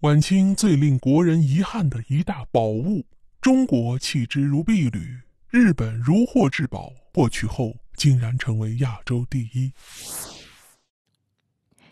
[0.00, 3.04] 晚清最令国人遗憾的一大宝物，
[3.38, 9.74] 中国弃之如敝履，日本如获至宝，获取后竟然成为亚洲第一。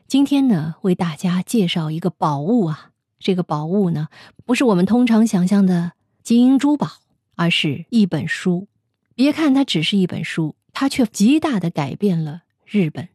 [0.06, 4.08] 今天呢，为大家介绍一个宝物啊，这个宝物呢，
[4.46, 6.88] 不是我们通常想象的金银珠宝，
[7.34, 8.68] 而是一本书。
[9.14, 13.10] 别看它只是一本书，它却极大的改变了日本。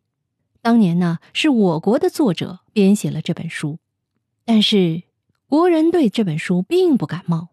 [0.61, 3.79] 当年呢，是我国的作者编写了这本书，
[4.45, 5.03] 但是
[5.47, 7.49] 国人对这本书并不感冒，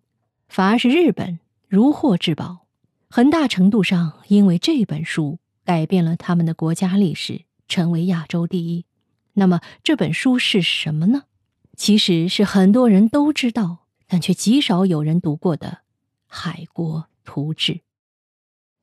[0.49, 1.39] 反而是日本
[1.69, 2.67] 如获至宝，
[3.09, 8.85] 很大程度上因为这本书改变了他们的国家历史，成为亚洲第一。
[9.35, 11.25] 那么这本书是什么呢？
[11.77, 15.69] 其实是很多人都知道，但却极少有人读过的
[16.27, 17.73] 《海国图志》。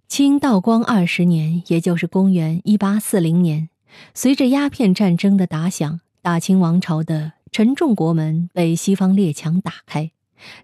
[0.07, 3.69] 清道光二十年，也就是公元一八四零年，
[4.13, 10.11] 随着鸦片战争的打响，大清王朝的沉重国门被西方列强打开，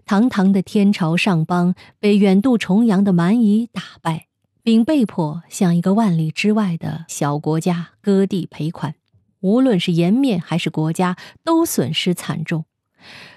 [0.04, 4.26] 堂堂的天朝上邦被远渡重洋的蛮夷打败，
[4.62, 8.94] 并被迫向一个万里之外的小国家割地赔款。
[9.40, 12.64] 无论是颜面还是国家，都损失惨重。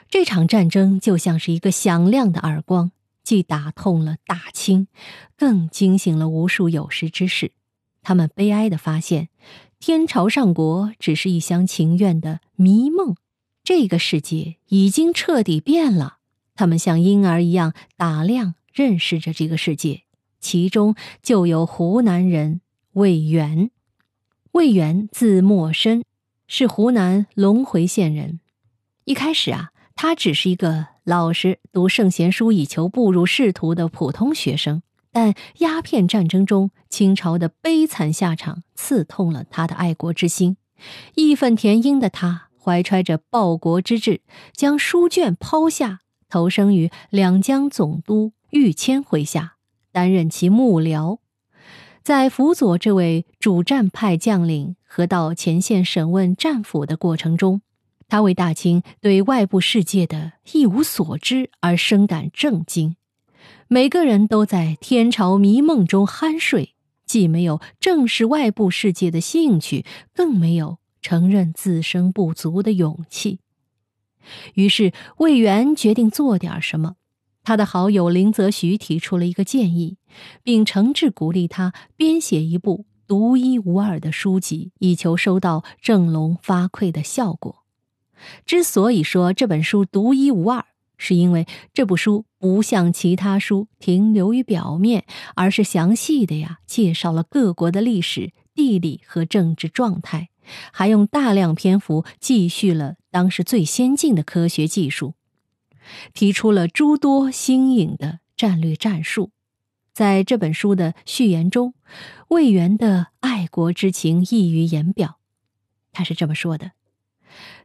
[0.09, 2.91] 这场战争就像是一个响亮的耳光，
[3.23, 4.87] 既打痛了大清，
[5.35, 7.51] 更惊醒了无数有识之士。
[8.01, 9.27] 他们悲哀地发现，
[9.81, 13.17] 天朝上国只是一厢情愿的迷梦，
[13.67, 16.19] 这个世界已经彻底变了。
[16.55, 20.03] 他们像婴儿一样打量、认识着这个世界，
[20.39, 22.61] 其中就有湖南人
[22.93, 23.69] 魏源。
[24.53, 26.05] 魏源字默深，
[26.47, 28.39] 是湖南隆回县人。
[29.03, 34.81] 一开始啊，他只是一个老实读圣贤书以求步入仕途的普通学生。
[35.11, 40.55] 但鸦片战争中清朝的悲惨下场刺痛了他的爱国之心，
[41.15, 44.19] 义愤填膺的他怀揣着报国之志，
[44.51, 49.53] 将书卷抛下，投生于两江总督玉谦麾下，
[49.93, 51.19] 担任其幕僚。
[52.03, 57.61] 在辅佐这位主战派将领和到前线审问战俘的过程中，
[58.09, 62.97] 他为大清对外部世界的一无所知而深感震惊。
[63.69, 66.75] 每个人都在天朝迷梦中酣睡，
[67.05, 73.39] 既没有正视外部世界的兴趣，更没有承认自身不足的勇气。
[74.55, 76.97] 于是，魏源决定做点什么。
[77.45, 79.95] 他的好友林则徐提出了一个建议，
[80.43, 87.63] 并诚挚鼓励他编写一部独一无二的书籍，以求收到振聋发聩的效果。
[88.45, 90.65] 之所以说这本书独一无二，
[90.97, 100.27] 是因为这部书不像其他书停留于表面，而是详细的呀介绍了各国的历史、地理和政治状态，
[100.71, 105.13] 还用大量篇幅记叙了当时最先进的科学技术。
[106.13, 109.31] 提出了诸多新颖的战略战术，
[109.93, 111.73] 在这本书的序言中，
[112.27, 115.19] 魏源的爱国之情溢于言表。
[115.93, 116.73] 他是这么说的：“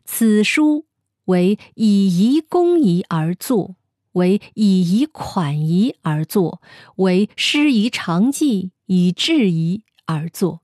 [0.07, 0.87] 此书
[1.25, 3.75] 为以夷攻夷而作，
[4.13, 6.63] 为以夷款夷而作，
[6.97, 10.62] 为师夷长技以制夷而作。”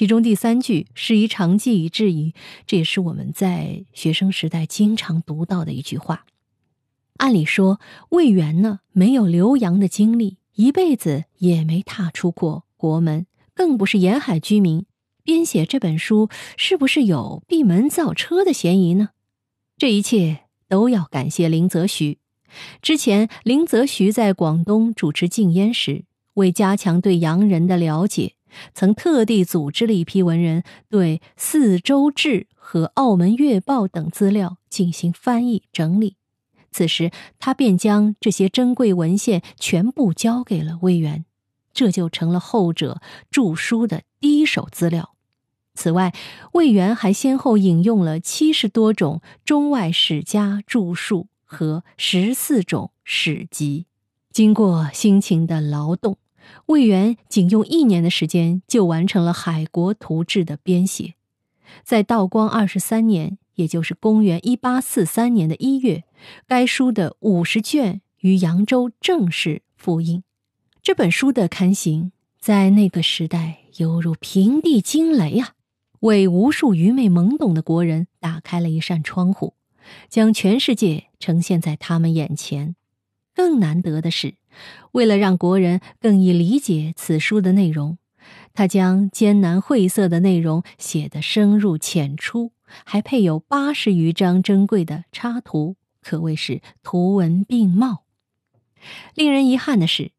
[0.00, 2.32] 其中第三句“师夷长技以制夷”，
[2.66, 6.24] 这也是我们在学生时代经常读到的一句话。
[7.18, 7.78] 按理说，
[8.08, 14.86] 魏源呢没有留洋的经历，一辈子也没踏出过国门，更不是沿海居民。
[15.22, 19.10] 编写这本书，是不是有闭门造车的嫌疑呢？
[19.76, 22.16] 这一切都要感谢林则徐。
[22.80, 28.32] 之前，林则徐在广东主持禁烟时，为加强对洋人的了解，
[28.74, 36.16] 曾特地组织了一批文人，对《四周志》和《澳门月报》等资料进行翻译整理。
[36.72, 41.24] 此时，他便将这些珍贵文献全部交给了魏源，
[41.72, 43.00] 这就成了后者
[43.30, 45.14] 著书的第一手资料。
[45.74, 46.12] 此外，
[46.52, 53.86] 魏源还先后引用了七十多种中外史家著述和十四种史籍。
[54.30, 56.16] 经过辛勤的劳动，
[56.66, 61.14] 魏源仅用一年的时间就完成了《海国图志》的编写。
[61.84, 63.38] 在道光二十三年。
[63.56, 66.04] 也就是公元一八四三年的一月，
[66.46, 70.22] 该书的五十卷于扬州正式复印。
[70.82, 75.50] 这本书的刊行，在那个时代犹如平地惊雷啊，
[76.00, 79.52] 为无数愚昧懵懂的国人打开了一扇窗户，
[80.08, 82.76] 将全世界呈现在他们眼前。
[83.34, 84.36] 更难得的是，
[84.92, 87.98] 为了让国人更易理解此书的内容，
[88.52, 92.52] 他将艰难晦涩的内容写得深入浅出。
[92.84, 98.04] 还配有八十余张珍贵的插图，可谓是图文并茂。
[99.16, 100.12] 令人遗憾的是，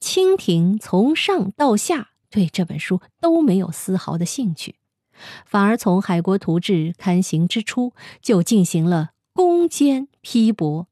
[0.00, 4.76] 清廷从上到下对这本书都没有丝毫的兴趣，
[5.44, 7.92] 反而从《海国图志》刊行之初
[8.22, 10.88] 就进行了攻坚批驳。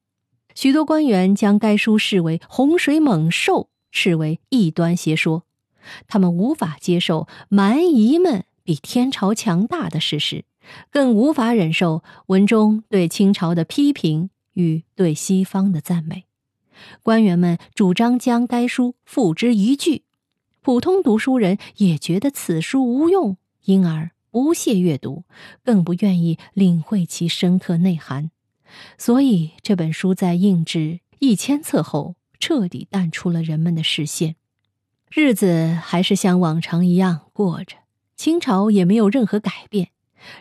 [0.61, 5.45] 许多官员将该书视为洪水猛兽，视为异端邪说。
[6.09, 10.45] 他们无法接受蛮夷们比天朝强大的事实，
[10.91, 16.25] 更无法忍受文中对清朝的批评与对西方的赞美。
[17.05, 20.03] 官员们主张将该书付之一炬，
[20.61, 25.23] 普通读书人也觉得此书无用，因而不屑阅读，
[25.63, 28.33] 更不愿意领会其深刻内涵。
[28.97, 34.37] 所以这本书在印制一千册后，彻底淡出了人们的视线。
[35.11, 37.77] 日子还是像往常一样过着，
[38.17, 39.89] 清朝也没有任何改变，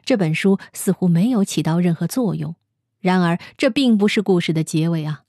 [0.04, 2.56] 这本书似乎没有起到任何作用。
[3.00, 5.24] 然而，这并不是故事的结尾啊。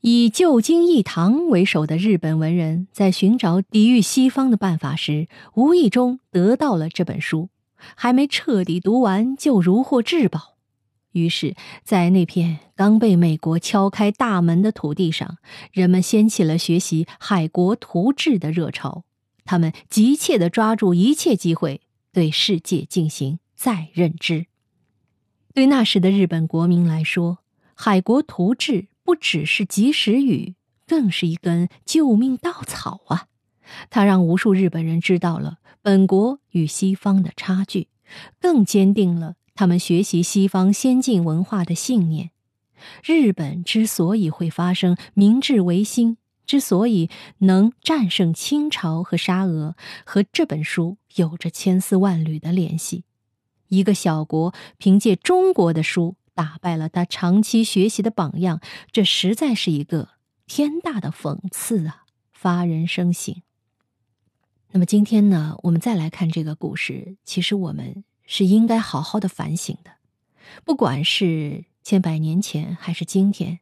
[0.00, 7.48] 以旧京义堂为首的日本文人在寻找抵御西方的办法时，无意中得到了这本书，
[7.94, 10.53] 还没彻底读完就如获至宝。
[11.14, 15.38] 于是，在那片刚被美国敲开大门的土地上，
[15.70, 19.04] 人们掀起了学习《海国图志》的热潮。
[19.44, 21.82] 他们急切地抓住一切机会，
[22.12, 24.46] 对世界进行再认知。
[25.52, 27.32] 对那时的日本国民来说，
[27.74, 28.72] 《海国图志》
[29.04, 33.26] 不只是及时雨，更是一根救命稻草啊！
[33.88, 37.86] 它让无数日本人知道了本国与西方的差距，
[38.40, 39.36] 更坚定了。
[39.54, 42.30] 他们学习西方先进文化的信念，
[43.04, 47.08] 日本之所以会发生明治维新，之所以
[47.38, 53.04] 能战胜清朝和沙俄，和这本书有着千丝万缕的联系。
[53.68, 58.60] 一个小国凭借中国的书打败了他长期学习的榜样，
[58.90, 60.10] 这实在是一个
[60.46, 62.04] 天大的讽刺啊！
[62.32, 63.40] 发人深省。
[64.72, 68.02] 那么今天呢，我们再来看这个故事，其实我们。
[68.26, 69.92] 是应该好好的反省的，
[70.64, 73.60] 不管是千百年前还是今天，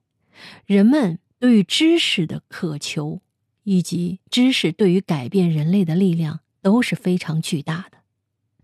[0.67, 3.21] 人们对于知识的渴求，
[3.65, 7.99] 以及知识对于改变人类的力量都是非常巨大的。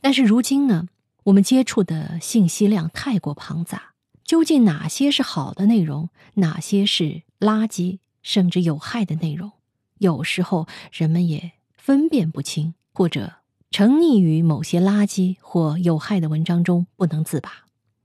[0.01, 0.87] 但是如今呢，
[1.25, 9.51] 我们接触的信息量太过庞杂，究竟哪些是好的内容，哪些是垃圾甚至有害的内容，
[9.99, 13.38] 有时候人们也分辨不清，或者。
[13.71, 17.51] 沉溺于某些垃圾或有害的文章中不能自拔。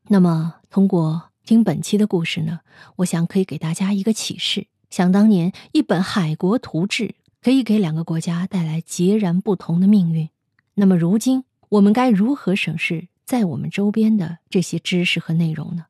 [0.10, 2.60] 那么，通过听本期的故事呢，
[2.98, 7.07] 我想可以给大家一个启示：想当年，一本《海国图志》
[7.42, 10.30] 可以给两个国家带来截然不同的命运。
[10.75, 15.86] 那么，如今我们该如何审视在我们周边的这些知识和内容呢？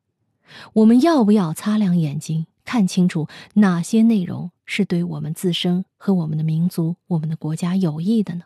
[0.74, 8.44] 我们要不要擦亮眼睛，看清楚哪些内容是对我们自身和我们的民族、我们的国家有益的呢？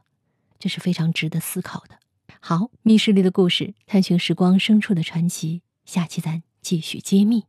[0.58, 1.98] 这是非常值得思考的。
[2.40, 7.44] 好，密室里的故事，探寻时光深处的传奇，下期咱继续揭秘。